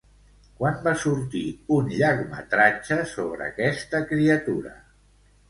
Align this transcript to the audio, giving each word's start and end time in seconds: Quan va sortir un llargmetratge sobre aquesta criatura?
Quan 0.61 0.77
va 0.85 0.93
sortir 1.03 1.41
un 1.75 1.91
llargmetratge 1.99 2.99
sobre 3.13 3.47
aquesta 3.53 4.03
criatura? 4.15 4.75